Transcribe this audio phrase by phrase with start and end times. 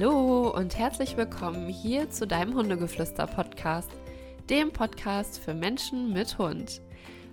[0.00, 3.90] Hallo und herzlich willkommen hier zu deinem Hundegeflüster-Podcast,
[4.48, 6.80] dem Podcast für Menschen mit Hund.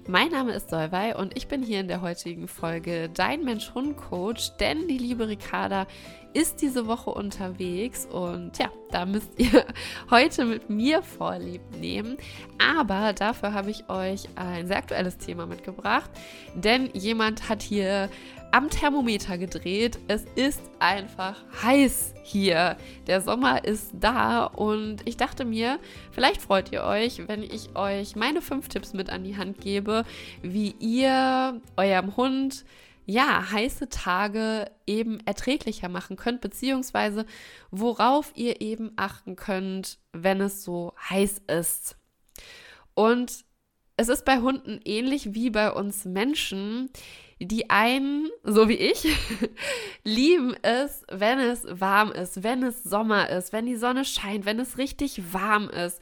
[0.07, 4.88] Mein Name ist Solvay und ich bin hier in der heutigen Folge dein Mensch-Hund-Coach, denn
[4.88, 5.86] die liebe Ricarda
[6.34, 9.64] ist diese Woche unterwegs und ja, da müsst ihr
[10.10, 12.18] heute mit mir Vorlieb nehmen.
[12.57, 16.10] Aber dafür habe ich euch ein sehr aktuelles Thema mitgebracht,
[16.56, 18.10] denn jemand hat hier
[18.55, 20.00] am Thermometer gedreht.
[20.07, 22.78] Es ist einfach heiß hier.
[23.05, 25.78] Der Sommer ist da und ich dachte mir,
[26.11, 30.05] vielleicht freut ihr euch, wenn ich euch meine fünf Tipps mit an die Hand gebe,
[30.41, 32.64] wie ihr eurem Hund
[33.05, 37.25] ja, heiße Tage eben erträglicher machen könnt, beziehungsweise
[37.72, 41.97] worauf ihr eben achten könnt, wenn es so heiß ist.
[42.94, 43.45] Und
[43.98, 46.90] es ist bei Hunden ähnlich wie bei uns Menschen.
[47.40, 49.08] Die einen, so wie ich,
[50.04, 54.60] lieben es, wenn es warm ist, wenn es Sommer ist, wenn die Sonne scheint, wenn
[54.60, 56.02] es richtig warm ist.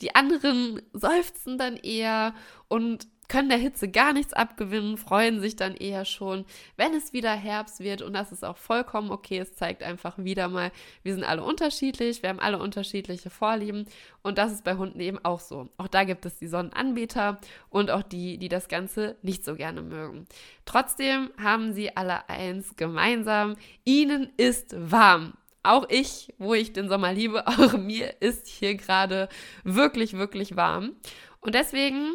[0.00, 2.34] Die anderen seufzen dann eher
[2.68, 6.44] und können der Hitze gar nichts abgewinnen, freuen sich dann eher schon,
[6.76, 8.02] wenn es wieder Herbst wird.
[8.02, 9.38] Und das ist auch vollkommen okay.
[9.38, 10.70] Es zeigt einfach wieder mal,
[11.02, 13.86] wir sind alle unterschiedlich, wir haben alle unterschiedliche Vorlieben.
[14.22, 15.68] Und das ist bei Hunden eben auch so.
[15.78, 19.82] Auch da gibt es die Sonnenanbeter und auch die, die das Ganze nicht so gerne
[19.82, 20.26] mögen.
[20.64, 23.56] Trotzdem haben sie alle eins gemeinsam.
[23.84, 29.28] Ihnen ist warm auch ich, wo ich den Sommer liebe, auch mir ist hier gerade
[29.64, 30.92] wirklich, wirklich warm.
[31.40, 32.14] Und deswegen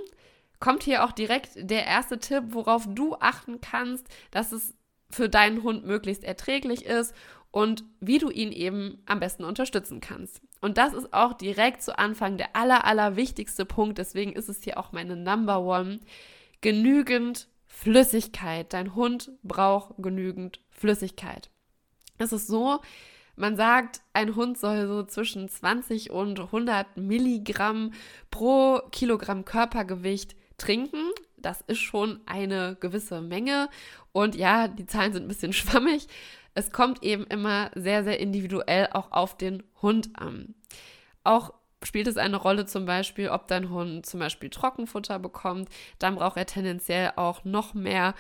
[0.60, 4.74] kommt hier auch direkt der erste Tipp, worauf du achten kannst, dass es
[5.10, 7.16] für deinen Hund möglichst erträglich ist
[7.52, 10.42] und wie du ihn eben am besten unterstützen kannst.
[10.62, 13.98] Und das ist auch direkt zu Anfang der aller, aller wichtigste Punkt.
[13.98, 16.00] Deswegen ist es hier auch meine Number One.
[16.62, 18.74] Genügend Flüssigkeit.
[18.74, 21.50] Dein Hund braucht genügend Flüssigkeit.
[22.18, 22.82] Es ist so,
[23.36, 27.94] man sagt, ein Hund soll so zwischen 20 und 100 Milligramm
[28.30, 31.12] pro Kilogramm Körpergewicht trinken.
[31.38, 33.70] Das ist schon eine gewisse Menge.
[34.12, 36.08] Und ja, die Zahlen sind ein bisschen schwammig.
[36.54, 40.56] Es kommt eben immer sehr, sehr individuell auch auf den Hund an.
[41.24, 41.54] Auch
[41.84, 45.70] spielt es eine Rolle zum Beispiel, ob dein Hund zum Beispiel Trockenfutter bekommt.
[45.98, 48.16] Dann braucht er tendenziell auch noch mehr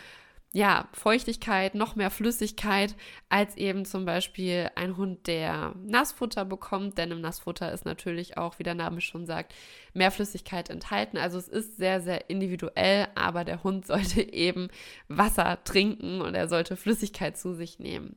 [0.51, 2.95] ja, Feuchtigkeit, noch mehr Flüssigkeit
[3.29, 6.97] als eben zum Beispiel ein Hund, der Nassfutter bekommt.
[6.97, 9.53] Denn im Nassfutter ist natürlich auch, wie der Name schon sagt,
[9.93, 11.17] mehr Flüssigkeit enthalten.
[11.17, 14.69] Also es ist sehr, sehr individuell, aber der Hund sollte eben
[15.07, 18.15] Wasser trinken und er sollte Flüssigkeit zu sich nehmen.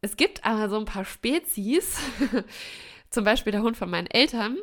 [0.00, 2.00] Es gibt aber so ein paar Spezies,
[3.10, 4.58] zum Beispiel der Hund von meinen Eltern,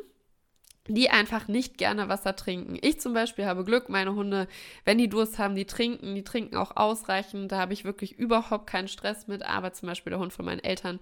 [0.94, 2.78] die einfach nicht gerne Wasser trinken.
[2.80, 4.48] Ich zum Beispiel habe Glück, meine Hunde,
[4.84, 7.52] wenn die Durst haben, die trinken, die trinken auch ausreichend.
[7.52, 9.42] Da habe ich wirklich überhaupt keinen Stress mit.
[9.44, 10.98] Aber zum Beispiel der Hund von meinen Eltern,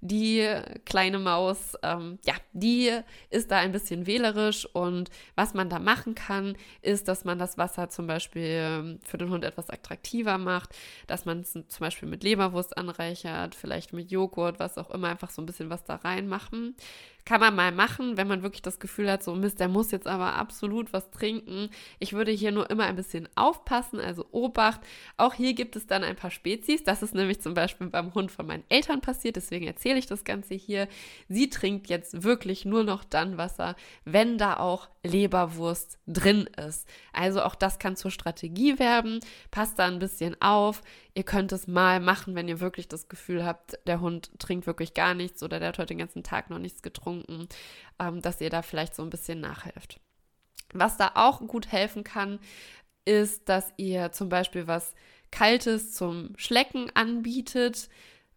[0.00, 0.46] die
[0.84, 2.90] kleine Maus, ähm, ja, die
[3.30, 7.58] ist da ein bisschen wählerisch und was man da machen kann, ist, dass man das
[7.58, 10.76] Wasser zum Beispiel ähm, für den Hund etwas attraktiver macht,
[11.08, 15.30] dass man es zum Beispiel mit Leberwurst anreichert, vielleicht mit Joghurt, was auch immer, einfach
[15.30, 16.76] so ein bisschen was da reinmachen.
[17.28, 20.06] Kann man mal machen, wenn man wirklich das Gefühl hat, so Mist, der muss jetzt
[20.06, 21.68] aber absolut was trinken.
[21.98, 24.80] Ich würde hier nur immer ein bisschen aufpassen, also Obacht.
[25.18, 26.84] Auch hier gibt es dann ein paar Spezies.
[26.84, 30.24] Das ist nämlich zum Beispiel beim Hund von meinen Eltern passiert, deswegen erzähle ich das
[30.24, 30.88] Ganze hier.
[31.28, 36.86] Sie trinkt jetzt wirklich nur noch dann Wasser, wenn da auch Leberwurst drin ist.
[37.12, 39.20] Also auch das kann zur Strategie werden.
[39.50, 40.82] Passt da ein bisschen auf.
[41.14, 44.94] Ihr könnt es mal machen, wenn ihr wirklich das Gefühl habt, der Hund trinkt wirklich
[44.94, 47.48] gar nichts oder der hat heute den ganzen Tag noch nichts getrunken,
[47.98, 50.00] ähm, dass ihr da vielleicht so ein bisschen nachhelft.
[50.72, 52.38] Was da auch gut helfen kann,
[53.04, 54.94] ist, dass ihr zum Beispiel was
[55.30, 57.88] Kaltes zum Schlecken anbietet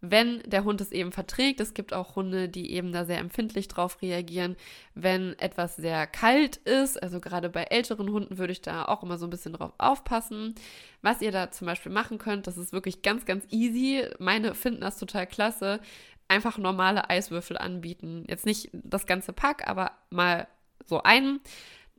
[0.02, 1.60] wenn der Hund es eben verträgt.
[1.60, 4.56] Es gibt auch Hunde, die eben da sehr empfindlich drauf reagieren,
[4.94, 7.00] wenn etwas sehr kalt ist.
[7.00, 10.56] Also gerade bei älteren Hunden würde ich da auch immer so ein bisschen drauf aufpassen.
[11.02, 14.04] Was ihr da zum Beispiel machen könnt, das ist wirklich ganz, ganz easy.
[14.18, 15.80] Meine finden das total klasse.
[16.26, 18.24] Einfach normale Eiswürfel anbieten.
[18.28, 20.48] Jetzt nicht das ganze Pack, aber mal
[20.84, 21.40] so einen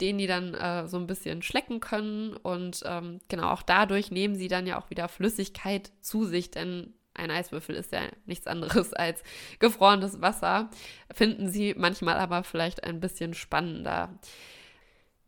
[0.02, 2.36] den die dann äh, so ein bisschen schlecken können.
[2.36, 6.94] Und ähm, genau, auch dadurch nehmen sie dann ja auch wieder Flüssigkeit zu sich, denn
[7.14, 9.24] ein Eiswürfel ist ja nichts anderes als
[9.60, 10.70] gefrorenes Wasser,
[11.14, 14.10] finden sie manchmal aber vielleicht ein bisschen spannender.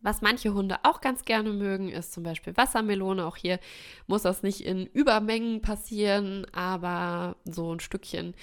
[0.00, 3.26] Was manche Hunde auch ganz gerne mögen, ist zum Beispiel Wassermelone.
[3.26, 3.58] Auch hier
[4.06, 8.34] muss das nicht in Übermengen passieren, aber so ein Stückchen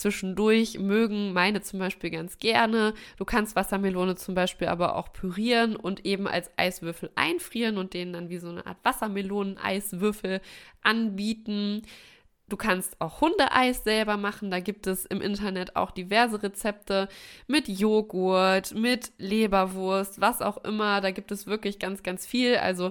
[0.00, 2.94] zwischendurch mögen meine zum Beispiel ganz gerne.
[3.16, 8.12] Du kannst Wassermelone zum Beispiel aber auch pürieren und eben als Eiswürfel einfrieren und denen
[8.12, 10.40] dann wie so eine Art Wassermelonen-Eiswürfel
[10.82, 11.82] anbieten
[12.50, 14.50] Du kannst auch Hundeeis selber machen.
[14.50, 17.08] Da gibt es im Internet auch diverse Rezepte
[17.46, 21.00] mit Joghurt, mit Leberwurst, was auch immer.
[21.00, 22.56] Da gibt es wirklich ganz, ganz viel.
[22.56, 22.90] Also,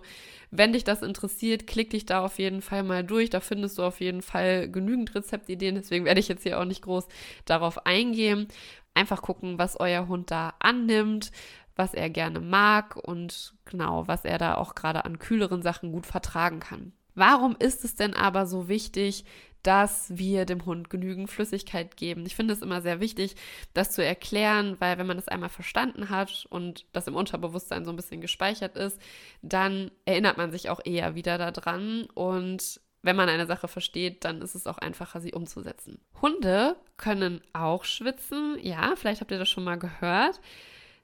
[0.50, 3.30] wenn dich das interessiert, klick dich da auf jeden Fall mal durch.
[3.30, 5.76] Da findest du auf jeden Fall genügend Rezeptideen.
[5.76, 7.10] Deswegen werde ich jetzt hier auch nicht groß
[7.44, 8.48] darauf eingehen.
[8.94, 11.34] Einfach gucken, was euer Hund da annimmt,
[11.76, 16.06] was er gerne mag und genau, was er da auch gerade an kühleren Sachen gut
[16.06, 16.94] vertragen kann.
[17.20, 19.26] Warum ist es denn aber so wichtig,
[19.64, 22.26] dass wir dem Hund genügend Flüssigkeit geben.
[22.26, 23.36] Ich finde es immer sehr wichtig,
[23.74, 27.92] das zu erklären, weil wenn man das einmal verstanden hat und das im Unterbewusstsein so
[27.92, 29.00] ein bisschen gespeichert ist,
[29.42, 34.42] dann erinnert man sich auch eher wieder daran und wenn man eine Sache versteht, dann
[34.42, 36.02] ist es auch einfacher, sie umzusetzen.
[36.22, 38.58] Hunde können auch schwitzen.
[38.62, 40.42] Ja, vielleicht habt ihr das schon mal gehört.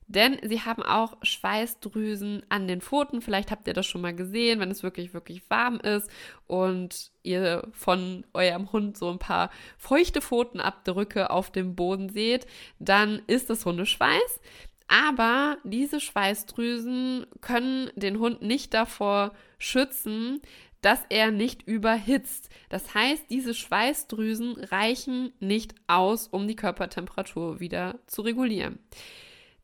[0.08, 3.22] Denn sie haben auch Schweißdrüsen an den Pfoten.
[3.22, 6.10] Vielleicht habt ihr das schon mal gesehen, wenn es wirklich, wirklich warm ist
[6.46, 12.46] und ihr von eurem Hund so ein paar feuchte Pfotenabdrücke auf dem Boden seht,
[12.78, 14.42] dann ist das Hundeschweiß.
[14.88, 20.42] Aber diese Schweißdrüsen können den Hund nicht davor schützen,
[20.82, 22.50] dass er nicht überhitzt.
[22.70, 28.78] Das heißt, diese Schweißdrüsen reichen nicht aus, um die Körpertemperatur wieder zu regulieren.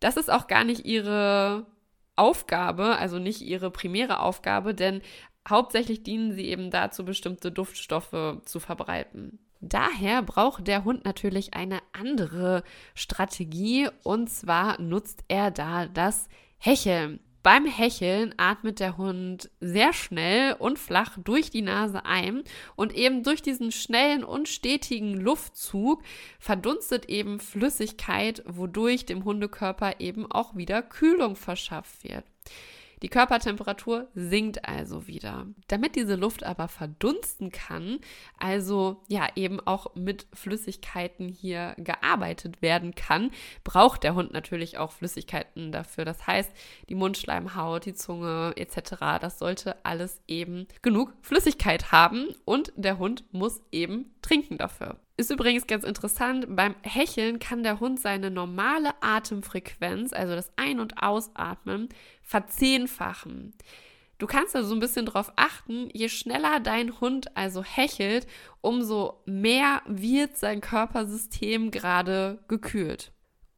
[0.02, 1.66] Das ist auch gar nicht ihre
[2.18, 5.02] Aufgabe, also nicht ihre primäre Aufgabe, denn
[5.50, 9.40] hauptsächlich dienen sie eben dazu, bestimmte Duftstoffe zu verbreiten.
[9.62, 12.64] Daher braucht der Hund natürlich eine andere
[12.96, 16.28] Strategie und zwar nutzt er da das
[16.58, 17.20] Hecheln.
[17.44, 22.44] Beim Hecheln atmet der Hund sehr schnell und flach durch die Nase ein
[22.76, 26.04] und eben durch diesen schnellen und stetigen Luftzug
[26.40, 32.26] verdunstet eben Flüssigkeit, wodurch dem Hundekörper eben auch wieder Kühlung verschafft wird.
[33.02, 35.48] Die Körpertemperatur sinkt also wieder.
[35.68, 38.00] Damit diese Luft aber verdunsten kann,
[38.38, 43.32] also ja eben auch mit Flüssigkeiten hier gearbeitet werden kann,
[43.64, 46.06] braucht der Hund natürlich auch Flüssigkeiten dafür.
[46.06, 46.52] Das heißt,
[46.90, 53.24] die Mundschleimhaut, die Zunge etc., das sollte alles eben genug Flüssigkeit haben und der Hund
[53.32, 54.98] muss eben trinken dafür.
[55.22, 60.80] Ist übrigens ganz interessant, beim Hecheln kann der Hund seine normale Atemfrequenz, also das Ein-
[60.80, 61.90] und Ausatmen,
[62.24, 63.54] verzehnfachen.
[64.18, 68.26] Du kannst also so ein bisschen darauf achten, je schneller dein Hund also hechelt,
[68.62, 73.12] umso mehr wird sein Körpersystem gerade gekühlt.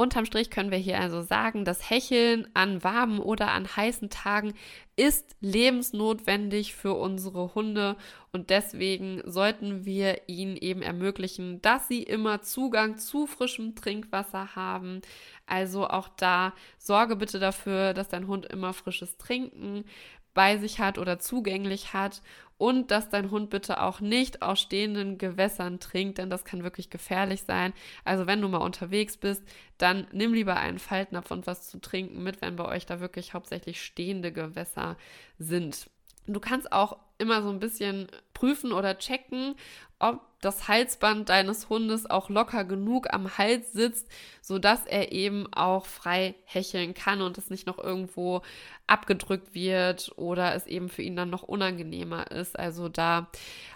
[0.03, 4.53] Unterm Strich können wir hier also sagen, das Hecheln an warmen oder an heißen Tagen
[4.97, 7.95] ist lebensnotwendig für unsere Hunde
[8.33, 14.99] und deswegen sollten wir ihnen eben ermöglichen, dass sie immer Zugang zu frischem Trinkwasser haben.
[15.45, 19.85] Also auch da sorge bitte dafür, dass dein Hund immer frisches Trinken
[20.33, 22.21] bei sich hat oder zugänglich hat
[22.63, 26.89] und dass dein Hund bitte auch nicht aus stehenden Gewässern trinkt, denn das kann wirklich
[26.89, 27.73] gefährlich sein.
[28.05, 29.43] Also wenn du mal unterwegs bist,
[29.77, 33.33] dann nimm lieber einen Faltnapf und was zu trinken mit, wenn bei euch da wirklich
[33.33, 34.95] hauptsächlich stehende Gewässer
[35.37, 35.89] sind.
[36.27, 39.55] Du kannst auch immer so ein bisschen prüfen oder checken,
[39.99, 44.09] ob das Halsband deines Hundes auch locker genug am Hals sitzt,
[44.41, 48.41] sodass er eben auch frei hecheln kann und es nicht noch irgendwo
[48.85, 52.59] abgedrückt wird oder es eben für ihn dann noch unangenehmer ist.
[52.59, 53.29] Also da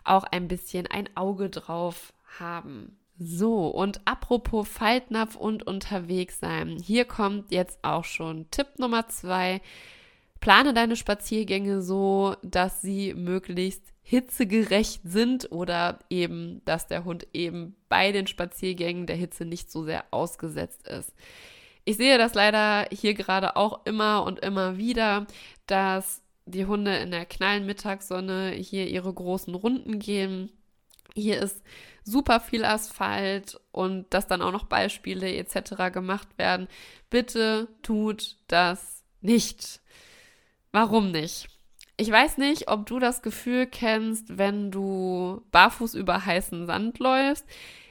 [0.04, 2.98] auch ein bisschen ein Auge drauf haben.
[3.20, 6.78] So, und apropos Faltnapf und unterwegs sein.
[6.78, 9.62] Hier kommt jetzt auch schon Tipp Nummer zwei.
[10.40, 17.76] Plane deine Spaziergänge so, dass sie möglichst hitzegerecht sind oder eben, dass der Hund eben
[17.90, 21.14] bei den Spaziergängen der Hitze nicht so sehr ausgesetzt ist.
[21.84, 25.28] Ich sehe das leider hier gerade auch immer und immer wieder,
[25.66, 30.52] dass die Hunde in der knallen Mittagssonne hier ihre großen Runden gehen.
[31.14, 31.62] Hier ist
[32.04, 35.92] super viel Asphalt und dass dann auch noch Beispiele etc.
[35.92, 36.68] gemacht werden.
[37.10, 39.82] Bitte tut das nicht.
[40.80, 41.48] Warum nicht?
[41.98, 47.48] Ich weiß nicht, ob du das Gefühl kennst, wenn du barfuß über heißen Sand läufst.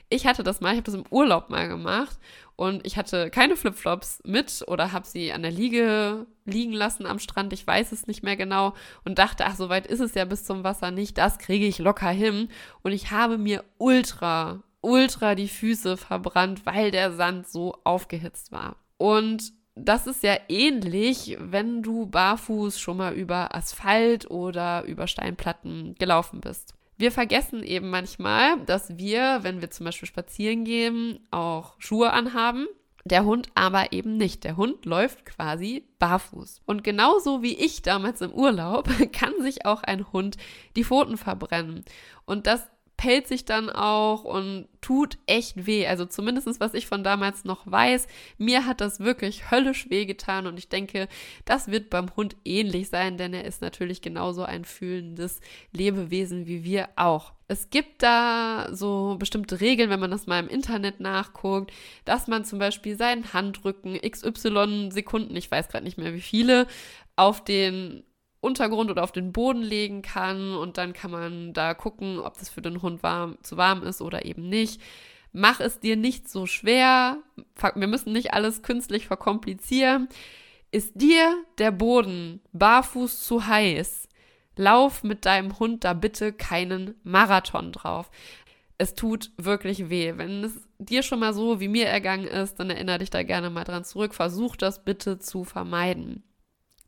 [0.08, 2.16] Ich hatte das mal, ich habe das im Urlaub mal gemacht
[2.54, 7.18] und ich hatte keine Flipflops mit oder habe sie an der Liege liegen lassen am
[7.18, 8.72] Strand, ich weiß es nicht mehr genau
[9.04, 11.80] und dachte, ach, so weit ist es ja bis zum Wasser nicht, das kriege ich
[11.80, 12.50] locker hin
[12.84, 18.76] und ich habe mir ultra, ultra die Füße verbrannt, weil der Sand so aufgehitzt war.
[18.96, 25.94] Und das ist ja ähnlich, wenn du barfuß schon mal über Asphalt oder über Steinplatten
[25.98, 26.74] gelaufen bist.
[26.96, 32.66] Wir vergessen eben manchmal, dass wir, wenn wir zum Beispiel spazieren gehen, auch Schuhe anhaben.
[33.04, 34.44] Der Hund aber eben nicht.
[34.44, 36.62] Der Hund läuft quasi barfuß.
[36.64, 40.38] Und genauso wie ich damals im Urlaub kann sich auch ein Hund
[40.74, 41.84] die Pfoten verbrennen.
[42.24, 45.86] Und das pellt sich dann auch und tut echt weh.
[45.86, 48.06] Also zumindest was ich von damals noch weiß,
[48.38, 51.08] mir hat das wirklich höllisch weh getan und ich denke,
[51.44, 55.40] das wird beim Hund ähnlich sein, denn er ist natürlich genauso ein fühlendes
[55.72, 57.32] Lebewesen wie wir auch.
[57.48, 61.72] Es gibt da so bestimmte Regeln, wenn man das mal im Internet nachguckt,
[62.04, 66.66] dass man zum Beispiel seinen Handrücken XY Sekunden, ich weiß gerade nicht mehr wie viele,
[67.14, 68.02] auf den
[68.40, 72.48] Untergrund oder auf den Boden legen kann und dann kann man da gucken, ob das
[72.48, 74.80] für den Hund warm, zu warm ist oder eben nicht.
[75.32, 77.18] Mach es dir nicht so schwer.
[77.74, 80.08] Wir müssen nicht alles künstlich verkomplizieren.
[80.70, 84.08] Ist dir der Boden barfuß zu heiß?
[84.56, 88.10] Lauf mit deinem Hund da bitte keinen Marathon drauf.
[88.78, 90.14] Es tut wirklich weh.
[90.16, 93.50] Wenn es dir schon mal so wie mir ergangen ist, dann erinnere dich da gerne
[93.50, 94.14] mal dran zurück.
[94.14, 96.22] Versuch das bitte zu vermeiden.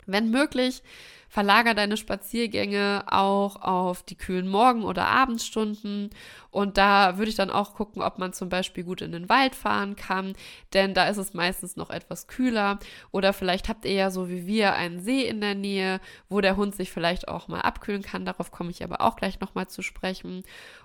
[0.08, 0.82] Wenn möglich,
[1.28, 6.10] verlager deine Spaziergänge auch auf die kühlen Morgen- oder Abendstunden.
[6.50, 9.54] Und da würde ich dann auch gucken, ob man zum Beispiel gut in den Wald
[9.54, 10.34] fahren kann,
[10.72, 12.78] denn da ist es meistens noch etwas kühler.
[13.12, 16.00] Oder vielleicht habt ihr ja so wie wir einen See in der Nähe,
[16.30, 18.24] wo der Hund sich vielleicht auch mal abkühlen kann.
[18.24, 20.42] Darauf komme ich aber auch gleich nochmal zu sprechen.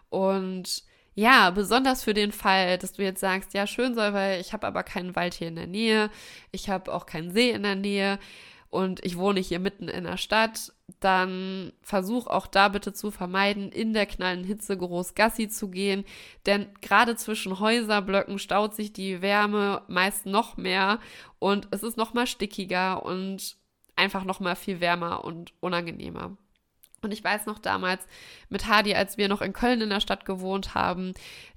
[0.10, 0.84] Und
[1.16, 4.68] ja, besonders für den Fall, dass du jetzt sagst, ja, schön soll, weil ich habe
[4.68, 6.10] aber keinen Wald hier in der Nähe,
[6.52, 8.18] ich habe auch keinen See in der Nähe
[8.74, 13.72] und ich wohne hier mitten in der Stadt, dann versuch auch da bitte zu vermeiden,
[13.72, 16.06] in der knallen Hitze groß Gassi zu gehen,
[16.48, 21.00] denn gerade zwischen Häuserblöcken staut sich die Wärme meist noch mehr
[21.38, 23.58] und es ist noch mal stickiger und
[23.96, 26.36] einfach noch mal viel wärmer und unangenehmer.
[27.04, 28.08] Und ich weiß noch damals
[28.50, 31.14] mit Hadi, als wir noch in Köln in der Stadt gewohnt haben,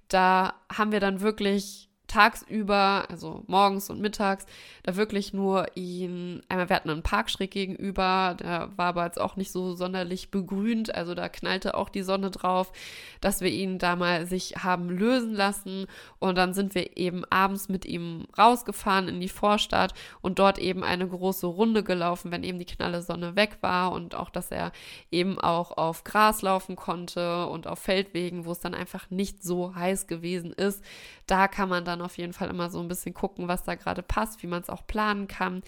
[0.09, 4.47] da haben wir dann wirklich tagsüber, also morgens und mittags,
[4.83, 9.21] da wirklich nur ihn, einmal, wir hatten einen Park schräg gegenüber, der war aber jetzt
[9.21, 12.73] auch nicht so sonderlich begrünt, also da knallte auch die Sonne drauf,
[13.21, 15.87] dass wir ihn da mal sich haben lösen lassen
[16.19, 20.85] und dann sind wir eben abends mit ihm rausgefahren in die Vorstadt und dort eben
[20.85, 24.73] eine große Runde gelaufen, wenn eben die knalle Sonne weg war und auch, dass er
[25.11, 29.75] eben auch auf Gras laufen konnte und auf Feldwegen, wo es dann einfach nicht so
[29.75, 30.83] heiß gewesen ist.
[31.27, 33.75] Da kann man dann dann auf jeden Fall immer so ein bisschen gucken, was da
[33.75, 35.63] gerade passt, wie man es auch planen kann.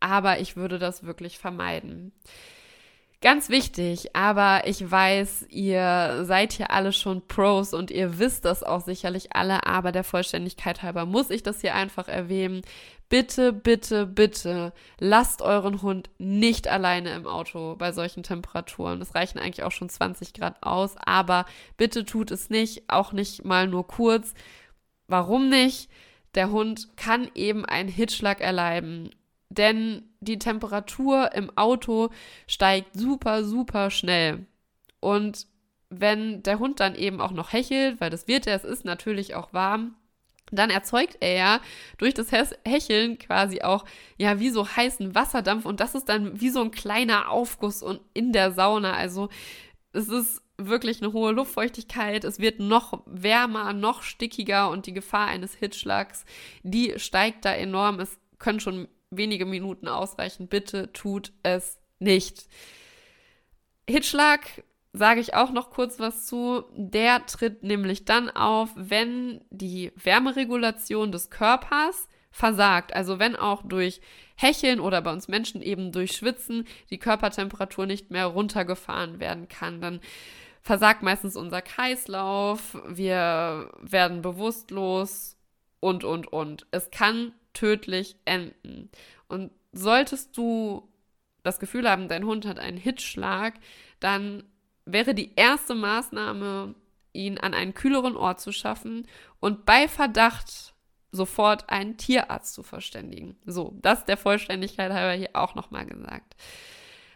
[0.00, 2.12] Aber ich würde das wirklich vermeiden.
[3.24, 8.62] Ganz wichtig, aber ich weiß, ihr seid hier alle schon Pros und ihr wisst das
[8.62, 12.60] auch sicherlich alle, aber der Vollständigkeit halber muss ich das hier einfach erwähnen.
[13.08, 19.00] Bitte, bitte, bitte lasst euren Hund nicht alleine im Auto bei solchen Temperaturen.
[19.00, 21.46] Es reichen eigentlich auch schon 20 Grad aus, aber
[21.78, 24.34] bitte tut es nicht, auch nicht mal nur kurz.
[25.06, 25.88] Warum nicht?
[26.34, 29.10] Der Hund kann eben einen Hitzschlag erleiden,
[29.50, 32.10] denn die Temperatur im Auto
[32.46, 34.46] steigt super, super schnell.
[35.00, 35.46] Und
[35.90, 39.34] wenn der Hund dann eben auch noch hechelt, weil das wird er, es ist natürlich
[39.34, 39.94] auch warm,
[40.50, 41.60] dann erzeugt er ja
[41.98, 42.30] durch das
[42.64, 43.84] Hecheln quasi auch
[44.18, 48.00] ja wie so heißen Wasserdampf und das ist dann wie so ein kleiner Aufguss und
[48.12, 48.94] in der Sauna.
[48.94, 49.30] Also
[49.92, 55.26] es ist wirklich eine hohe Luftfeuchtigkeit, es wird noch wärmer, noch stickiger und die Gefahr
[55.26, 56.24] eines Hitzschlags,
[56.62, 58.00] die steigt da enorm.
[58.00, 60.48] Es können schon wenige Minuten ausreichen.
[60.48, 62.46] Bitte tut es nicht.
[63.88, 66.64] Hitzschlag sage ich auch noch kurz was zu.
[66.74, 72.94] Der tritt nämlich dann auf, wenn die Wärmeregulation des Körpers versagt.
[72.94, 74.00] Also wenn auch durch
[74.36, 79.80] Hecheln oder bei uns Menschen eben durch Schwitzen die Körpertemperatur nicht mehr runtergefahren werden kann,
[79.80, 80.00] dann
[80.64, 85.36] versagt meistens unser Kreislauf, wir werden bewusstlos
[85.78, 86.66] und, und, und.
[86.70, 88.90] Es kann tödlich enden.
[89.28, 90.88] Und solltest du
[91.42, 93.54] das Gefühl haben, dein Hund hat einen Hitzschlag,
[94.00, 94.42] dann
[94.86, 96.74] wäre die erste Maßnahme,
[97.12, 99.06] ihn an einen kühleren Ort zu schaffen
[99.40, 100.74] und bei Verdacht
[101.12, 103.36] sofort einen Tierarzt zu verständigen.
[103.44, 106.34] So, das der Vollständigkeit halber hier auch nochmal gesagt.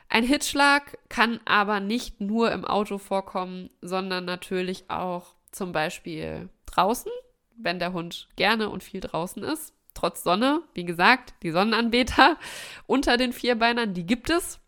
[0.09, 7.12] Ein Hitzschlag kann aber nicht nur im Auto vorkommen, sondern natürlich auch zum Beispiel draußen,
[7.57, 9.75] wenn der Hund gerne und viel draußen ist.
[9.95, 12.37] Trotz Sonne, wie gesagt, die Sonnenanbeter
[12.87, 14.61] unter den Vierbeinern, die gibt es.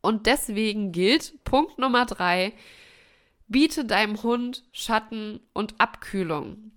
[0.00, 2.54] Und deswegen gilt Punkt Nummer drei,
[3.48, 6.70] biete deinem Hund Schatten und Abkühlung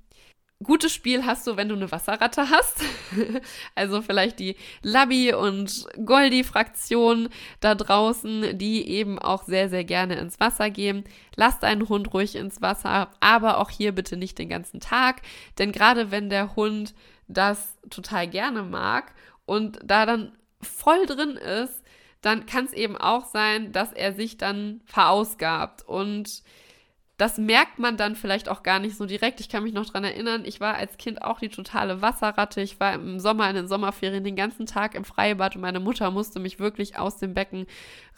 [0.64, 2.82] gutes Spiel hast du, wenn du eine Wasserratte hast.
[3.76, 10.40] also vielleicht die Labby und Goldi-Fraktion da draußen, die eben auch sehr, sehr gerne ins
[10.40, 11.04] Wasser gehen.
[11.36, 15.22] Lass deinen Hund ruhig ins Wasser, aber auch hier bitte nicht den ganzen Tag.
[15.58, 16.94] Denn gerade wenn der Hund
[17.28, 19.14] das total gerne mag
[19.46, 21.82] und da dann voll drin ist,
[22.22, 26.44] dann kann es eben auch sein, dass er sich dann verausgabt und
[27.22, 29.40] das merkt man dann vielleicht auch gar nicht so direkt.
[29.42, 32.62] Ich kann mich noch daran erinnern, ich war als Kind auch die totale Wasserratte.
[32.62, 36.10] Ich war im Sommer in den Sommerferien den ganzen Tag im Freibad und meine Mutter
[36.10, 37.68] musste mich wirklich aus dem Becken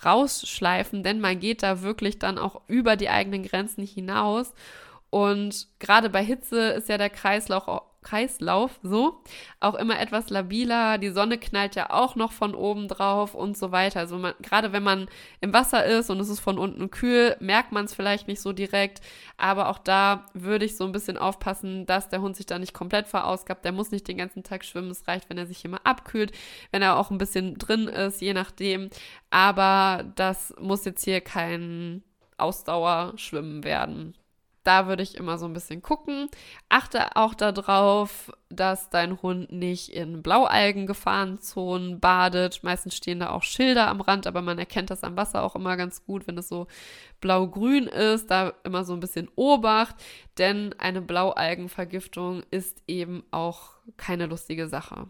[0.05, 4.53] rausschleifen, denn man geht da wirklich dann auch über die eigenen Grenzen hinaus.
[5.09, 9.21] Und gerade bei Hitze ist ja der Kreislauf Kreislauf so
[9.59, 10.97] auch immer etwas labiler.
[10.97, 13.99] Die Sonne knallt ja auch noch von oben drauf und so weiter.
[13.99, 15.07] Also man, gerade wenn man
[15.41, 18.53] im Wasser ist und es ist von unten kühl, merkt man es vielleicht nicht so
[18.53, 19.01] direkt.
[19.37, 22.73] Aber auch da würde ich so ein bisschen aufpassen, dass der Hund sich da nicht
[22.73, 23.65] komplett verausgabt.
[23.65, 24.91] Der muss nicht den ganzen Tag schwimmen.
[24.91, 26.31] Es reicht, wenn er sich immer abkühlt,
[26.71, 28.89] wenn er auch ein bisschen drin ist, je nachdem.
[29.29, 32.03] Aber das muss jetzt hier kein
[32.37, 34.15] Ausdauerschwimmen werden.
[34.63, 36.29] Da würde ich immer so ein bisschen gucken.
[36.69, 42.63] Achte auch darauf, dass dein Hund nicht in Blaualgen-Gefahrenzonen badet.
[42.63, 45.75] Meistens stehen da auch Schilder am Rand, aber man erkennt das am Wasser auch immer
[45.75, 46.67] ganz gut, wenn es so
[47.19, 48.31] blau-grün ist.
[48.31, 49.95] Da immer so ein bisschen Obacht,
[50.37, 55.07] denn eine Blaualgenvergiftung ist eben auch keine lustige Sache.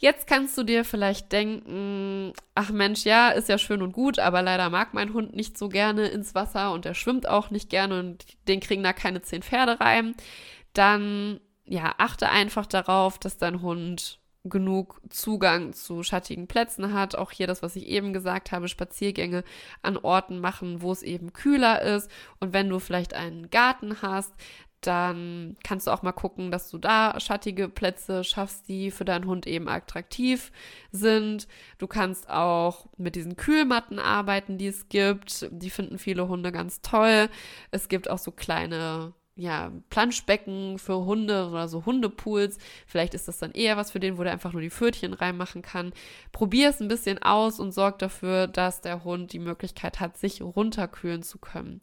[0.00, 4.42] Jetzt kannst du dir vielleicht denken, ach Mensch, ja, ist ja schön und gut, aber
[4.42, 7.98] leider mag mein Hund nicht so gerne ins Wasser und er schwimmt auch nicht gerne
[7.98, 10.14] und den kriegen da keine zehn Pferde rein.
[10.72, 17.16] Dann, ja, achte einfach darauf, dass dein Hund genug Zugang zu schattigen Plätzen hat.
[17.16, 19.42] Auch hier das, was ich eben gesagt habe, Spaziergänge
[19.82, 22.08] an Orten machen, wo es eben kühler ist.
[22.38, 24.32] Und wenn du vielleicht einen Garten hast,
[24.80, 29.26] dann kannst du auch mal gucken, dass du da schattige Plätze schaffst, die für deinen
[29.26, 30.52] Hund eben attraktiv
[30.92, 31.48] sind.
[31.78, 35.48] Du kannst auch mit diesen Kühlmatten arbeiten, die es gibt.
[35.50, 37.28] Die finden viele Hunde ganz toll.
[37.70, 42.58] Es gibt auch so kleine ja, Planschbecken für Hunde oder so Hundepools.
[42.86, 45.62] Vielleicht ist das dann eher was für den, wo der einfach nur die Pfötchen reinmachen
[45.62, 45.92] kann.
[46.32, 50.42] Probier es ein bisschen aus und sorg dafür, dass der Hund die Möglichkeit hat, sich
[50.42, 51.80] runterkühlen zu können.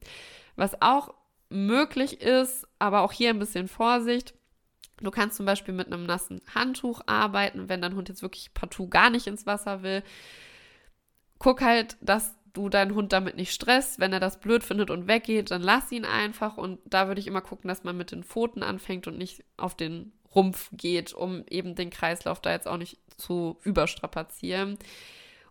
[0.57, 1.13] Was auch
[1.49, 4.33] möglich ist, aber auch hier ein bisschen Vorsicht.
[5.01, 8.87] Du kannst zum Beispiel mit einem nassen Handtuch arbeiten, wenn dein Hund jetzt wirklich partout
[8.87, 10.03] gar nicht ins Wasser will.
[11.37, 13.99] Guck halt, dass du deinen Hund damit nicht stresst.
[13.99, 16.57] Wenn er das blöd findet und weggeht, dann lass ihn einfach.
[16.57, 19.75] Und da würde ich immer gucken, dass man mit den Pfoten anfängt und nicht auf
[19.75, 24.77] den Rumpf geht, um eben den Kreislauf da jetzt auch nicht zu überstrapazieren.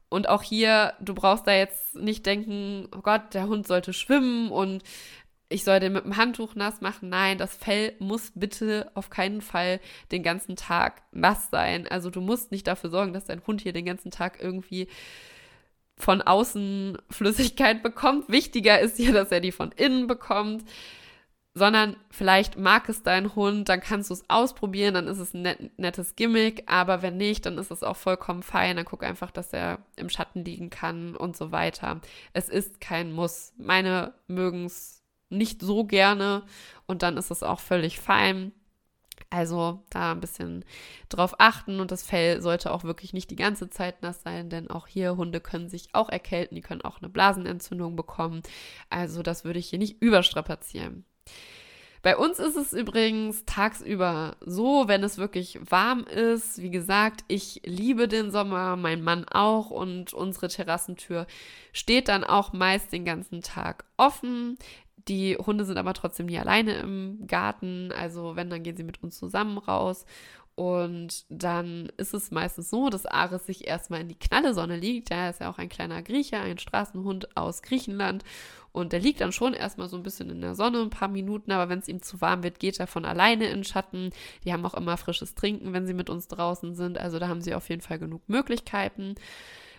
[0.08, 4.50] Und auch hier, du brauchst da jetzt nicht denken, oh Gott, der Hund sollte schwimmen
[4.50, 4.82] und
[5.48, 7.08] ich soll den mit dem Handtuch nass machen.
[7.10, 9.80] Nein, das Fell muss bitte auf keinen Fall
[10.10, 11.86] den ganzen Tag nass sein.
[11.86, 14.88] Also du musst nicht dafür sorgen, dass dein Hund hier den ganzen Tag irgendwie
[15.96, 18.28] von außen Flüssigkeit bekommt.
[18.28, 20.64] Wichtiger ist hier, dass er die von innen bekommt.
[21.56, 25.42] Sondern vielleicht mag es dein Hund, dann kannst du es ausprobieren, dann ist es ein
[25.42, 28.74] net, nettes Gimmick, aber wenn nicht, dann ist es auch vollkommen fein.
[28.74, 32.00] Dann guck einfach, dass er im Schatten liegen kann und so weiter.
[32.32, 33.52] Es ist kein Muss.
[33.56, 35.03] Meine mögen es
[35.36, 36.42] nicht so gerne
[36.86, 38.52] und dann ist es auch völlig fein.
[39.30, 40.64] Also da ein bisschen
[41.08, 44.70] drauf achten und das Fell sollte auch wirklich nicht die ganze Zeit nass sein, denn
[44.70, 48.42] auch hier Hunde können sich auch erkälten, die können auch eine Blasenentzündung bekommen.
[48.90, 51.04] Also das würde ich hier nicht überstrapazieren.
[52.04, 56.60] Bei uns ist es übrigens tagsüber so, wenn es wirklich warm ist.
[56.60, 61.26] Wie gesagt, ich liebe den Sommer, mein Mann auch und unsere Terrassentür
[61.72, 64.58] steht dann auch meist den ganzen Tag offen.
[64.96, 67.92] Die Hunde sind aber trotzdem nie alleine im Garten.
[67.92, 70.06] Also wenn, dann gehen sie mit uns zusammen raus.
[70.56, 75.10] Und dann ist es meistens so, dass Ares sich erstmal in die knalle Sonne liegt.
[75.10, 78.22] Der ist ja auch ein kleiner Griecher, ein Straßenhund aus Griechenland.
[78.70, 81.50] Und der liegt dann schon erstmal so ein bisschen in der Sonne, ein paar Minuten.
[81.50, 84.10] Aber wenn es ihm zu warm wird, geht er von alleine in Schatten.
[84.44, 86.98] Die haben auch immer frisches Trinken, wenn sie mit uns draußen sind.
[86.98, 89.16] Also da haben sie auf jeden Fall genug Möglichkeiten.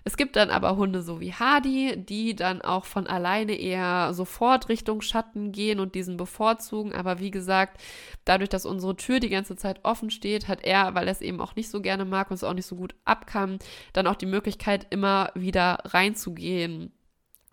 [0.07, 4.69] Es gibt dann aber Hunde so wie Hardy, die dann auch von alleine eher sofort
[4.69, 6.93] Richtung Schatten gehen und diesen bevorzugen.
[6.93, 7.81] Aber wie gesagt,
[8.23, 11.41] dadurch, dass unsere Tür die ganze Zeit offen steht, hat er, weil er es eben
[11.41, 13.57] auch nicht so gerne mag und es auch nicht so gut abkam,
[13.93, 16.91] dann auch die Möglichkeit, immer wieder reinzugehen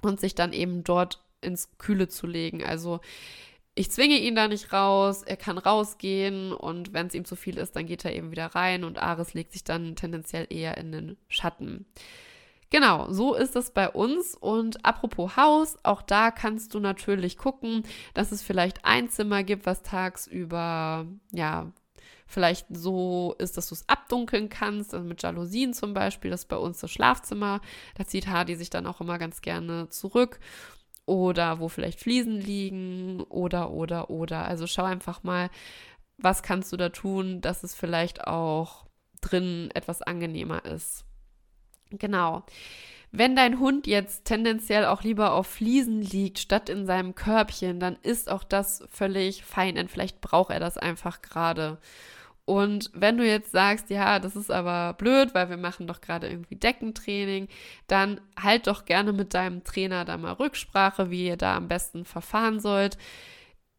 [0.03, 2.63] und sich dann eben dort ins Kühle zu legen.
[2.63, 3.01] Also
[3.75, 7.57] ich zwinge ihn da nicht raus, er kann rausgehen und wenn es ihm zu viel
[7.57, 10.93] ist, dann geht er eben wieder rein und Ares legt sich dann tendenziell eher in
[10.93, 11.87] den Schatten.
[12.73, 14.35] Genau, so ist es bei uns.
[14.35, 17.83] Und apropos Haus, auch da kannst du natürlich gucken,
[18.15, 21.71] dass es vielleicht ein Zimmer gibt, was tagsüber, ja,
[22.27, 26.31] vielleicht so ist, dass du es abdunkeln kannst, also mit Jalousien zum Beispiel.
[26.31, 27.61] Das ist bei uns das Schlafzimmer.
[27.97, 30.41] Da zieht Hardy sich dann auch immer ganz gerne zurück.
[31.05, 34.47] Oder wo vielleicht Fliesen liegen oder, oder, oder.
[34.47, 35.51] Also schau einfach mal,
[36.17, 38.87] was kannst du da tun, dass es vielleicht auch
[39.21, 41.05] drin etwas angenehmer ist.
[41.99, 42.45] Genau.
[43.11, 47.97] Wenn dein Hund jetzt tendenziell auch lieber auf Fliesen liegt, statt in seinem Körbchen, dann
[48.03, 51.79] ist auch das völlig fein, denn vielleicht braucht er das einfach gerade.
[52.45, 56.29] Und wenn du jetzt sagst, ja, das ist aber blöd, weil wir machen doch gerade
[56.29, 57.49] irgendwie Deckentraining,
[57.87, 62.05] dann halt doch gerne mit deinem Trainer da mal Rücksprache, wie ihr da am besten
[62.05, 62.99] verfahren sollt.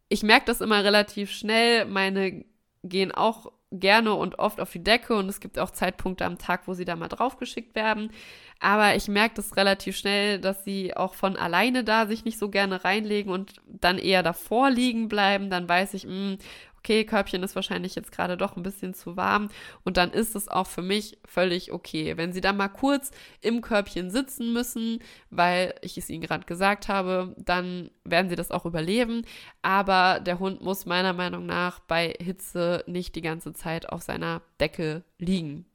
[0.10, 1.86] Ich merke das immer relativ schnell.
[1.86, 2.46] Meine
[2.84, 6.68] gehen auch gerne und oft auf die Decke und es gibt auch Zeitpunkte am Tag,
[6.68, 8.12] wo sie da mal draufgeschickt werden.
[8.60, 12.50] Aber ich merke das relativ schnell, dass sie auch von alleine da sich nicht so
[12.50, 15.50] gerne reinlegen und dann eher davor liegen bleiben.
[15.50, 16.38] Dann weiß ich, mh, hm,
[16.84, 19.50] okay, Körbchen ist wahrscheinlich jetzt gerade doch ein bisschen zu warm
[19.86, 22.18] und dann ist es auch für mich völlig okay.
[22.18, 26.90] Wenn sie dann mal kurz im Körbchen sitzen müssen, weil ich es ihnen gerade gesagt
[26.90, 29.26] habe, dann werden sie das auch überleben.
[29.62, 34.42] Aber der Hund muss meiner Meinung nach bei Hitze nicht die ganze Zeit auf seiner
[34.60, 35.66] Decke liegen.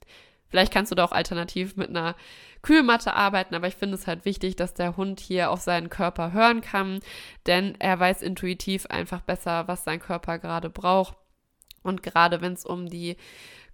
[0.49, 2.17] Vielleicht kannst du da auch alternativ mit einer
[2.63, 6.33] Kühlmatte arbeiten, aber ich finde es halt wichtig, dass der Hund hier auf seinen Körper
[6.33, 7.01] hören kann,
[7.47, 11.17] denn er weiß intuitiv einfach besser, was sein Körper gerade braucht.
[11.83, 13.17] Und gerade wenn es um die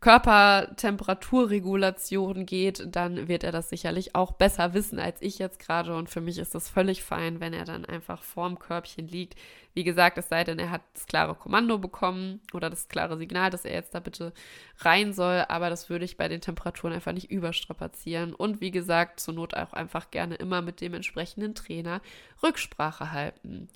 [0.04, 5.96] Körpertemperaturregulation geht, dann wird er das sicherlich auch besser wissen als ich jetzt gerade.
[5.96, 9.38] Und für mich ist das völlig fein, wenn er dann einfach vorm Körbchen liegt.
[9.72, 13.48] Wie gesagt, es sei denn, er hat das klare Kommando bekommen oder das klare Signal,
[13.48, 14.34] dass er jetzt da bitte
[14.80, 15.46] rein soll.
[15.48, 18.34] Aber das würde ich bei den Temperaturen einfach nicht überstrapazieren.
[18.34, 22.02] Und wie gesagt, zur Not auch einfach gerne immer mit dem entsprechenden Trainer
[22.42, 23.70] Rücksprache halten.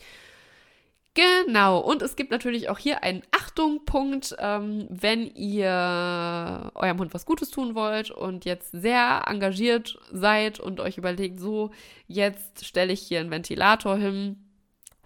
[1.19, 7.27] Genau, und es gibt natürlich auch hier einen Achtung-Punkt, ähm, wenn ihr eurem Hund was
[7.27, 11.73] Gutes tun wollt und jetzt sehr engagiert seid und euch überlegt, so,
[12.07, 14.37] jetzt stelle ich hier einen Ventilator hin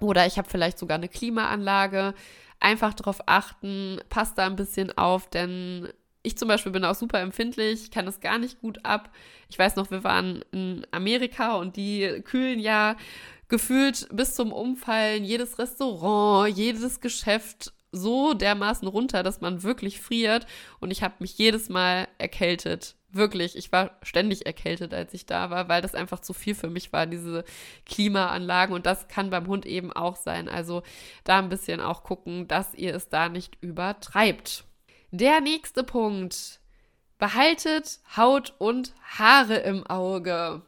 [0.01, 2.13] oder ich habe vielleicht sogar eine Klimaanlage.
[2.61, 5.89] Einfach darauf achten, passt da ein bisschen auf, denn
[6.23, 9.11] ich zum Beispiel bin auch super empfindlich, kann das gar nicht gut ab.
[9.49, 12.97] Ich weiß noch, wir waren in Amerika und die kühlen ja
[13.53, 20.47] gefühlt bis zum Umfallen jedes Restaurant, jedes Geschäft so dermaßen runter, dass man wirklich friert.
[20.81, 22.97] Und ich habe mich jedes Mal erkältet.
[23.11, 26.71] Wirklich, ich war ständig erkältet, als ich da war, weil das einfach zu viel für
[26.71, 27.45] mich war, diese
[27.85, 28.75] Klimaanlagen.
[28.75, 30.49] Und das kann beim Hund eben auch sein.
[30.49, 30.83] Also
[31.25, 34.65] da ein bisschen auch gucken, dass ihr es da nicht übertreibt.
[35.11, 36.59] Der nächste Punkt.
[37.19, 40.63] Behaltet Haut und Haare im Auge.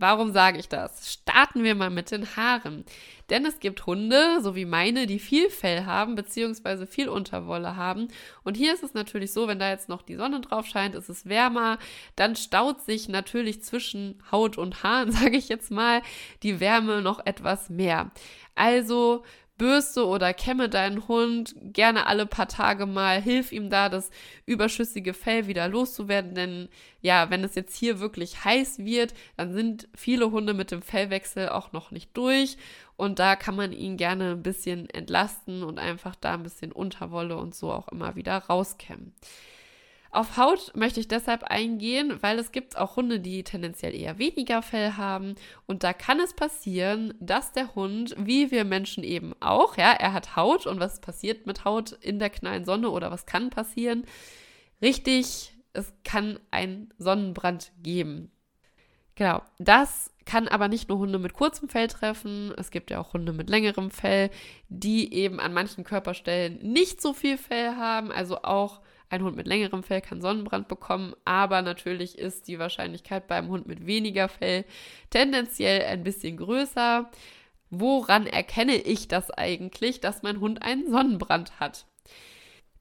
[0.00, 1.12] Warum sage ich das?
[1.12, 2.86] Starten wir mal mit den Haaren.
[3.28, 8.08] Denn es gibt Hunde, so wie meine, die viel Fell haben, beziehungsweise viel Unterwolle haben.
[8.42, 11.10] Und hier ist es natürlich so, wenn da jetzt noch die Sonne drauf scheint, ist
[11.10, 11.78] es wärmer,
[12.16, 16.00] dann staut sich natürlich zwischen Haut und Haaren, sage ich jetzt mal,
[16.42, 18.10] die Wärme noch etwas mehr.
[18.54, 19.22] Also
[19.60, 24.10] bürste oder kämme deinen Hund gerne alle paar Tage mal, hilf ihm da, das
[24.46, 26.68] überschüssige Fell wieder loszuwerden, denn
[27.02, 31.50] ja, wenn es jetzt hier wirklich heiß wird, dann sind viele Hunde mit dem Fellwechsel
[31.50, 32.56] auch noch nicht durch
[32.96, 37.36] und da kann man ihn gerne ein bisschen entlasten und einfach da ein bisschen Unterwolle
[37.36, 39.12] und so auch immer wieder rauskämmen.
[40.12, 44.60] Auf Haut möchte ich deshalb eingehen, weil es gibt auch Hunde, die tendenziell eher weniger
[44.60, 45.36] Fell haben.
[45.66, 50.12] Und da kann es passieren, dass der Hund, wie wir Menschen eben auch, ja, er
[50.12, 54.04] hat Haut und was passiert mit Haut in der knallen Sonne oder was kann passieren?
[54.82, 58.32] Richtig, es kann einen Sonnenbrand geben.
[59.14, 63.12] Genau, das kann aber nicht nur Hunde mit kurzem Fell treffen, es gibt ja auch
[63.12, 64.30] Hunde mit längerem Fell,
[64.68, 69.46] die eben an manchen Körperstellen nicht so viel Fell haben, also auch ein Hund mit
[69.46, 74.64] längerem Fell kann Sonnenbrand bekommen, aber natürlich ist die Wahrscheinlichkeit beim Hund mit weniger Fell
[75.10, 77.10] tendenziell ein bisschen größer.
[77.70, 81.86] Woran erkenne ich das eigentlich, dass mein Hund einen Sonnenbrand hat?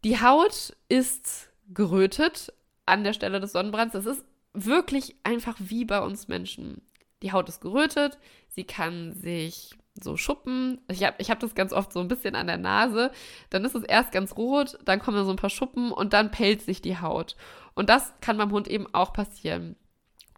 [0.04, 2.54] Die Haut ist gerötet
[2.86, 3.94] an der Stelle des Sonnenbrands.
[3.94, 6.82] Das ist wirklich einfach wie bei uns Menschen.
[7.22, 8.18] Die Haut ist gerötet,
[8.50, 9.72] sie kann sich
[10.04, 10.82] so Schuppen.
[10.88, 13.12] Ich habe ich hab das ganz oft so ein bisschen an der Nase.
[13.50, 16.62] Dann ist es erst ganz rot, dann kommen so ein paar Schuppen und dann pellt
[16.62, 17.36] sich die Haut.
[17.76, 19.76] Und das kann beim Hund eben auch passieren.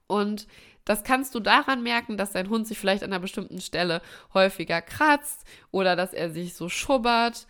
[0.07, 0.47] Und
[0.85, 4.01] das kannst du daran merken, dass dein Hund sich vielleicht an einer bestimmten Stelle
[4.33, 7.47] häufiger kratzt oder dass er sich so schubbert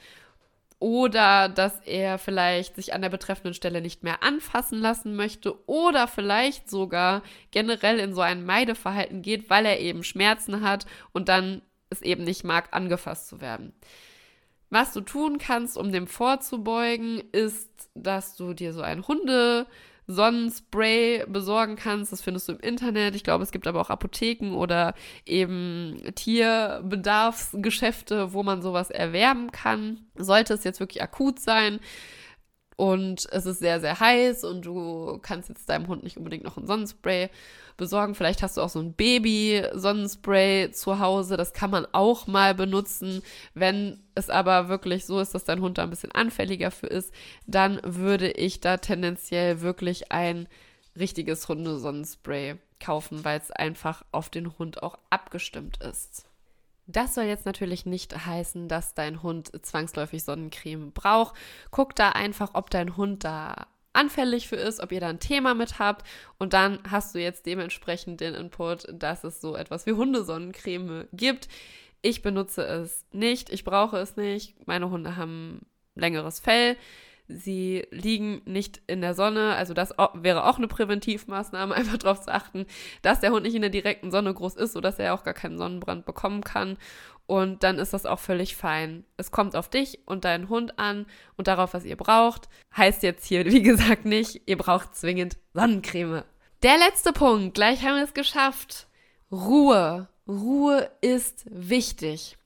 [0.82, 6.08] oder dass er vielleicht sich an der betreffenden Stelle nicht mehr anfassen lassen möchte oder
[6.08, 7.22] vielleicht sogar
[7.52, 12.24] generell in so ein Meideverhalten geht, weil er eben Schmerzen hat und dann es eben
[12.24, 13.74] nicht mag, angefasst zu werden.
[14.70, 19.68] Was du tun kannst, um dem vorzubeugen, ist, dass du dir so ein Hunde
[20.08, 22.12] Sonnenspray besorgen kannst.
[22.12, 23.16] Das findest du im Internet.
[23.16, 24.94] Ich glaube, es gibt aber auch Apotheken oder
[25.26, 30.06] eben Tierbedarfsgeschäfte, wo man sowas erwerben kann.
[30.16, 31.80] Sollte es jetzt wirklich akut sein,
[32.82, 36.58] und es ist sehr, sehr heiß und du kannst jetzt deinem Hund nicht unbedingt noch
[36.58, 37.30] ein Sonnenspray
[37.78, 38.16] besorgen.
[38.16, 41.38] Vielleicht hast du auch so ein Baby-Sonnenspray zu Hause.
[41.38, 43.22] Das kann man auch mal benutzen.
[43.54, 47.14] Wenn es aber wirklich so ist, dass dein Hund da ein bisschen anfälliger für ist,
[47.46, 50.48] dann würde ich da tendenziell wirklich ein
[50.98, 56.26] richtiges Hundesonnenspray kaufen, weil es einfach auf den Hund auch abgestimmt ist.
[56.92, 61.36] Das soll jetzt natürlich nicht heißen, dass dein Hund zwangsläufig Sonnencreme braucht.
[61.72, 65.54] Guck da einfach, ob dein Hund da anfällig für ist, ob ihr da ein Thema
[65.54, 69.94] mit habt und dann hast du jetzt dementsprechend den Input, dass es so etwas wie
[69.94, 71.50] Hundesonnencreme gibt.
[72.02, 74.56] Ich benutze es nicht, ich brauche es nicht.
[74.66, 76.78] Meine Hunde haben längeres Fell.
[77.28, 82.34] Sie liegen nicht in der Sonne, also das wäre auch eine Präventivmaßnahme, einfach darauf zu
[82.34, 82.66] achten,
[83.02, 85.58] dass der Hund nicht in der direkten Sonne groß ist, sodass er auch gar keinen
[85.58, 86.78] Sonnenbrand bekommen kann.
[87.28, 89.06] Und dann ist das auch völlig fein.
[89.16, 91.06] Es kommt auf dich und deinen Hund an
[91.38, 92.50] und darauf, was ihr braucht.
[92.76, 96.24] Heißt jetzt hier, wie gesagt, nicht, ihr braucht zwingend Sonnencreme.
[96.64, 98.88] Der letzte Punkt, gleich haben wir es geschafft.
[99.32, 100.10] Ruhe.
[100.28, 102.38] Ruhe ist wichtig.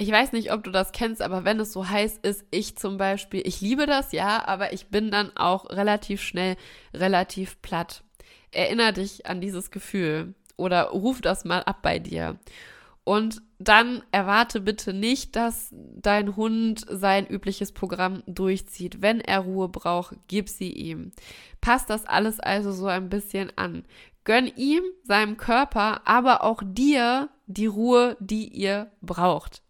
[0.00, 2.96] Ich weiß nicht, ob du das kennst, aber wenn es so heiß ist, ich zum
[2.96, 6.56] Beispiel, ich liebe das, ja, aber ich bin dann auch relativ schnell
[6.94, 8.02] relativ platt.
[8.50, 12.38] Erinner dich an dieses Gefühl oder ruf das mal ab bei dir.
[13.04, 19.02] Und dann erwarte bitte nicht, dass dein Hund sein übliches Programm durchzieht.
[19.02, 21.12] Wenn er Ruhe braucht, gib sie ihm.
[21.60, 23.84] Passt das alles also so ein bisschen an.
[24.24, 29.62] Gönn ihm, seinem Körper, aber auch dir die Ruhe, die ihr braucht.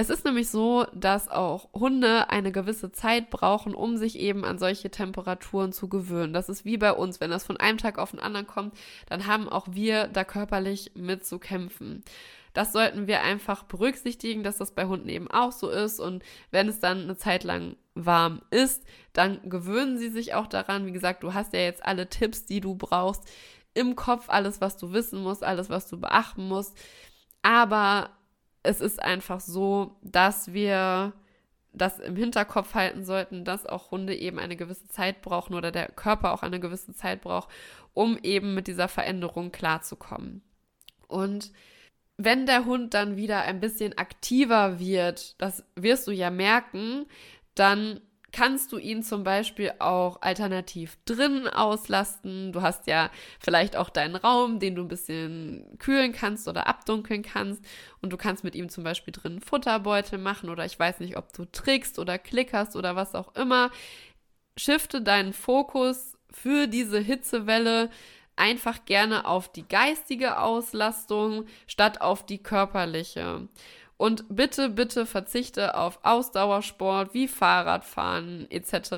[0.00, 4.56] Es ist nämlich so, dass auch Hunde eine gewisse Zeit brauchen, um sich eben an
[4.56, 6.32] solche Temperaturen zu gewöhnen.
[6.32, 7.20] Das ist wie bei uns.
[7.20, 8.76] Wenn das von einem Tag auf den anderen kommt,
[9.08, 12.04] dann haben auch wir da körperlich mit zu kämpfen.
[12.54, 15.98] Das sollten wir einfach berücksichtigen, dass das bei Hunden eben auch so ist.
[15.98, 18.84] Und wenn es dann eine Zeit lang warm ist,
[19.14, 20.86] dann gewöhnen sie sich auch daran.
[20.86, 23.24] Wie gesagt, du hast ja jetzt alle Tipps, die du brauchst
[23.74, 26.78] im Kopf, alles, was du wissen musst, alles, was du beachten musst.
[27.42, 28.10] Aber
[28.62, 31.12] es ist einfach so, dass wir
[31.72, 35.88] das im Hinterkopf halten sollten, dass auch Hunde eben eine gewisse Zeit brauchen oder der
[35.88, 37.48] Körper auch eine gewisse Zeit braucht,
[37.94, 40.42] um eben mit dieser Veränderung klarzukommen.
[41.06, 41.52] Und
[42.16, 47.06] wenn der Hund dann wieder ein bisschen aktiver wird, das wirst du ja merken,
[47.54, 48.00] dann
[48.32, 52.52] kannst du ihn zum Beispiel auch alternativ drinnen auslasten.
[52.52, 53.10] Du hast ja
[53.40, 57.64] vielleicht auch deinen Raum, den du ein bisschen kühlen kannst oder abdunkeln kannst.
[58.02, 61.32] Und du kannst mit ihm zum Beispiel drinnen Futterbeutel machen oder ich weiß nicht, ob
[61.32, 63.70] du trickst oder klickerst oder was auch immer.
[64.56, 67.90] Shifte deinen Fokus für diese Hitzewelle
[68.36, 73.48] einfach gerne auf die geistige Auslastung statt auf die körperliche.
[73.98, 78.92] Und bitte, bitte verzichte auf Ausdauersport wie Fahrradfahren etc.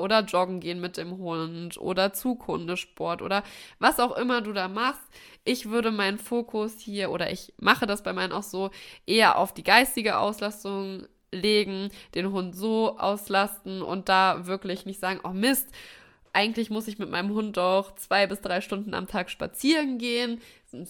[0.00, 3.42] oder Joggen gehen mit dem Hund oder Zughundesport oder
[3.80, 5.02] was auch immer du da machst.
[5.44, 8.70] Ich würde meinen Fokus hier oder ich mache das bei meinen auch so
[9.06, 15.18] eher auf die geistige Auslastung legen, den Hund so auslasten und da wirklich nicht sagen,
[15.24, 15.68] oh Mist,
[16.34, 20.40] eigentlich muss ich mit meinem Hund doch zwei bis drei Stunden am Tag spazieren gehen.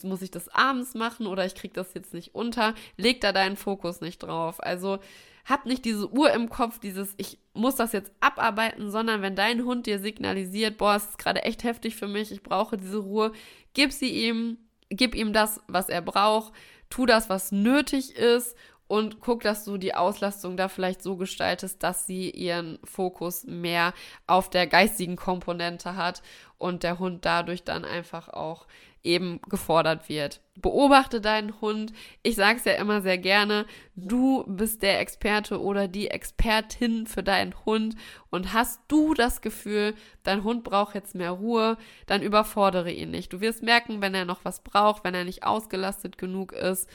[0.03, 2.75] Muss ich das abends machen oder ich kriege das jetzt nicht unter?
[2.97, 4.63] Leg da deinen Fokus nicht drauf.
[4.63, 4.99] Also
[5.45, 9.65] hab nicht diese Uhr im Kopf, dieses ich muss das jetzt abarbeiten, sondern wenn dein
[9.65, 13.33] Hund dir signalisiert, boah, es ist gerade echt heftig für mich, ich brauche diese Ruhe,
[13.75, 14.57] gib sie ihm,
[14.89, 16.55] gib ihm das, was er braucht,
[16.89, 21.83] tu das, was nötig ist und guck, dass du die Auslastung da vielleicht so gestaltest,
[21.83, 23.95] dass sie ihren Fokus mehr
[24.27, 26.23] auf der geistigen Komponente hat
[26.59, 28.67] und der Hund dadurch dann einfach auch
[29.05, 30.41] eben gefordert wird.
[30.57, 31.93] Beobachte deinen Hund.
[32.23, 33.67] Ich sage es ja immer sehr gerne,
[33.97, 37.97] du bist der Experte oder die Expertin für deinen Hund
[38.31, 43.33] und hast du das Gefühl, dein Hund braucht jetzt mehr Ruhe, dann überfordere ihn nicht.
[43.33, 46.89] Du wirst merken, wenn er noch was braucht, wenn er nicht ausgelastet genug ist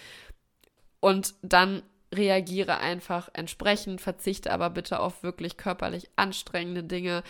[1.00, 1.84] und dann
[2.14, 7.24] reagiere einfach entsprechend, verzichte aber bitte auf wirklich körperlich anstrengende Dinge.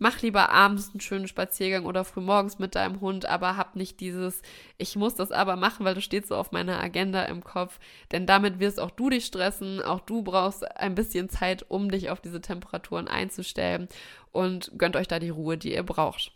[0.00, 4.42] Mach lieber abends einen schönen Spaziergang oder frühmorgens mit deinem Hund, aber hab nicht dieses,
[4.76, 7.80] ich muss das aber machen, weil du stehst so auf meiner Agenda im Kopf.
[8.12, 12.10] Denn damit wirst auch du dich stressen, auch du brauchst ein bisschen Zeit, um dich
[12.10, 13.88] auf diese Temperaturen einzustellen
[14.30, 16.30] und gönnt euch da die Ruhe, die ihr braucht.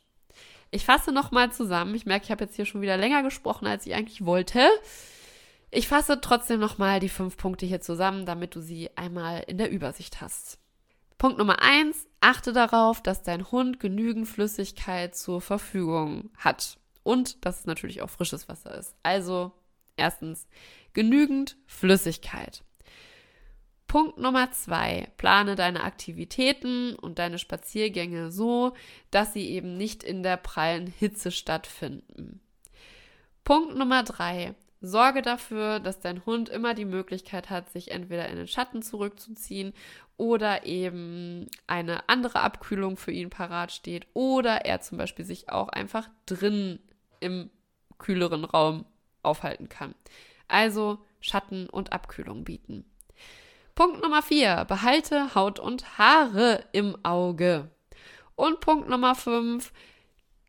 [0.72, 1.94] Ich fasse nochmal zusammen.
[1.94, 4.66] Ich merke, ich habe jetzt hier schon wieder länger gesprochen, als ich eigentlich wollte.
[5.74, 9.70] Ich fasse trotzdem nochmal die fünf Punkte hier zusammen, damit du sie einmal in der
[9.70, 10.58] Übersicht hast.
[11.16, 17.60] Punkt Nummer eins, achte darauf, dass dein Hund genügend Flüssigkeit zur Verfügung hat und dass
[17.60, 18.94] es natürlich auch frisches Wasser ist.
[19.02, 19.52] Also
[19.96, 20.46] erstens
[20.92, 22.64] genügend Flüssigkeit.
[23.86, 28.74] Punkt Nummer zwei, plane deine Aktivitäten und deine Spaziergänge so,
[29.10, 32.42] dass sie eben nicht in der prallen Hitze stattfinden.
[33.42, 38.36] Punkt Nummer drei, sorge dafür, dass dein Hund immer die Möglichkeit hat, sich entweder in
[38.36, 39.72] den Schatten zurückzuziehen
[40.16, 45.68] oder eben eine andere Abkühlung für ihn parat steht oder er zum Beispiel sich auch
[45.68, 46.80] einfach drin
[47.20, 47.50] im
[47.98, 48.84] kühleren Raum
[49.22, 49.94] aufhalten kann.
[50.48, 52.84] Also Schatten und Abkühlung bieten.
[53.74, 54.64] Punkt Nummer 4.
[54.66, 57.70] Behalte Haut und Haare im Auge.
[58.34, 59.72] Und Punkt Nummer 5.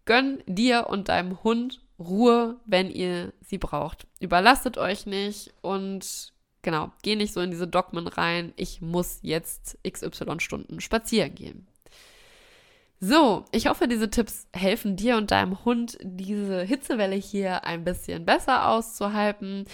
[0.05, 4.07] Gönn dir und deinem Hund Ruhe, wenn ihr sie braucht.
[4.19, 8.53] Überlastet euch nicht und genau, geh nicht so in diese Dogmen rein.
[8.55, 11.67] Ich muss jetzt XY Stunden spazieren gehen.
[13.05, 18.25] So, ich hoffe, diese Tipps helfen dir und deinem Hund, diese Hitzewelle hier ein bisschen
[18.25, 19.65] besser auszuhalten.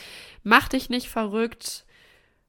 [0.42, 1.86] Mach dich nicht verrückt.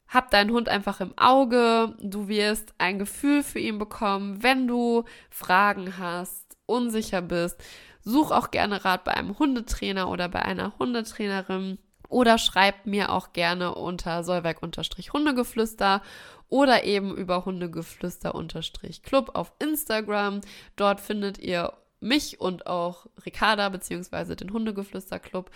[0.09, 1.95] Hab deinen Hund einfach im Auge.
[2.01, 7.63] Du wirst ein Gefühl für ihn bekommen, wenn du Fragen hast, unsicher bist.
[8.03, 13.33] Such auch gerne Rat bei einem Hundetrainer oder bei einer Hundetrainerin oder schreib mir auch
[13.33, 16.03] gerne unter Solveig-Hundegeflüster
[16.49, 20.41] oder eben über Hundegeflüster-Club auf Instagram.
[20.77, 24.35] Dort findet ihr mich und auch Ricarda bzw.
[24.35, 25.51] den Hundegeflüster-Club.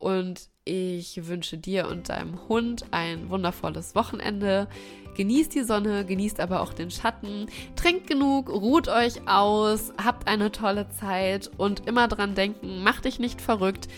[0.00, 4.66] Und ich wünsche dir und deinem Hund ein wundervolles Wochenende.
[5.14, 7.46] Genießt die Sonne, genießt aber auch den Schatten.
[7.76, 13.18] Trinkt genug, ruht euch aus, habt eine tolle Zeit und immer dran denken, mach dich
[13.18, 13.88] nicht verrückt.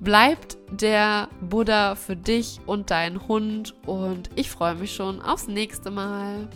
[0.00, 5.90] Bleibt der Buddha für dich und deinen Hund und ich freue mich schon aufs nächste
[5.90, 6.48] Mal.